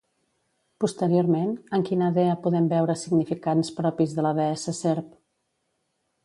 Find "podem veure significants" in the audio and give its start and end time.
2.45-3.71